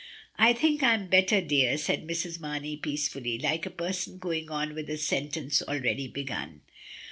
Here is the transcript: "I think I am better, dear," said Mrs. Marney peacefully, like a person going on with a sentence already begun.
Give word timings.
"I 0.39 0.53
think 0.53 0.81
I 0.81 0.95
am 0.95 1.09
better, 1.09 1.41
dear," 1.41 1.77
said 1.77 2.07
Mrs. 2.07 2.39
Marney 2.39 2.75
peacefully, 2.75 3.37
like 3.37 3.67
a 3.67 3.69
person 3.69 4.17
going 4.17 4.49
on 4.49 4.73
with 4.73 4.89
a 4.89 4.97
sentence 4.97 5.61
already 5.61 6.07
begun. 6.07 6.61